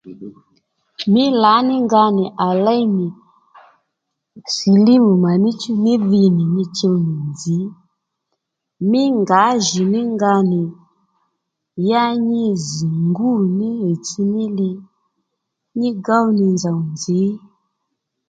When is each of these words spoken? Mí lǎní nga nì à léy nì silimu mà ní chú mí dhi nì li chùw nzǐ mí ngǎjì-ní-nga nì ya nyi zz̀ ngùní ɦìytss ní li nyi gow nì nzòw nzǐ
Mí 1.11 1.23
lǎní 1.43 1.75
nga 1.85 2.03
nì 2.17 2.25
à 2.47 2.47
léy 2.65 2.83
nì 2.97 3.07
silimu 4.55 5.11
mà 5.23 5.31
ní 5.43 5.49
chú 5.61 5.71
mí 5.83 5.93
dhi 6.09 6.23
nì 6.37 6.43
li 6.55 6.63
chùw 6.77 6.95
nzǐ 7.29 7.59
mí 8.89 9.01
ngǎjì-ní-nga 9.21 10.33
nì 10.51 10.61
ya 11.89 12.03
nyi 12.29 12.43
zz̀ 12.67 12.89
ngùní 13.09 13.67
ɦìytss 13.81 14.13
ní 14.33 14.43
li 14.57 14.69
nyi 15.79 15.89
gow 16.05 16.25
nì 16.37 16.45
nzòw 16.55 16.79
nzǐ 16.93 17.19